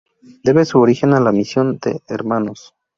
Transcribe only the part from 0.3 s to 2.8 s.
Debe su origen a la misión de Hnos.